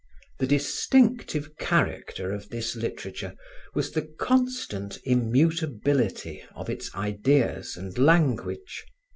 [0.39, 3.35] The distinctive character of this literature
[3.75, 8.83] was the constant immutability of its ideas and language.